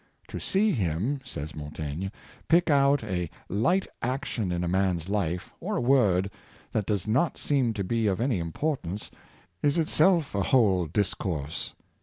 "To 0.31 0.39
see 0.39 0.71
him," 0.71 1.21
says 1.23 1.53
Montaigne," 1.55 2.07
pick 2.49 2.71
out 2.71 3.03
a 3.03 3.29
light 3.49 3.85
action 4.01 4.51
in 4.51 4.63
a 4.63 4.67
man's 4.67 5.09
life, 5.09 5.53
or 5.59 5.75
a 5.77 5.81
word, 5.81 6.31
that 6.71 6.87
does 6.87 7.05
not 7.05 7.37
seem 7.37 7.71
to 7.75 7.83
be 7.83 8.07
of 8.07 8.19
any 8.19 8.39
importance, 8.39 9.11
is 9.61 9.77
itself 9.77 10.33
a 10.33 10.41
whole 10.41 10.87
dis 10.87 11.13
course." 11.13 11.75